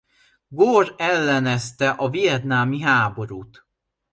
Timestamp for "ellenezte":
0.97-1.89